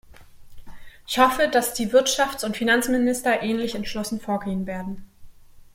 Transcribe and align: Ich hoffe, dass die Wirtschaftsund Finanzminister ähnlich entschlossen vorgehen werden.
Ich 1.05 1.19
hoffe, 1.19 1.47
dass 1.47 1.75
die 1.75 1.93
Wirtschaftsund 1.93 2.57
Finanzminister 2.57 3.43
ähnlich 3.43 3.75
entschlossen 3.75 4.19
vorgehen 4.19 4.65
werden. 4.65 5.07